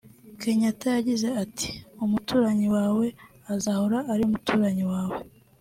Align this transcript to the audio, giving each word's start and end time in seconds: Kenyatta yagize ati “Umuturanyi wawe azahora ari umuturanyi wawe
Kenyatta 0.41 0.87
yagize 0.97 1.27
ati 1.43 1.69
“Umuturanyi 2.03 2.67
wawe 2.75 3.05
azahora 3.55 3.97
ari 4.13 4.21
umuturanyi 4.27 4.83
wawe 4.91 5.17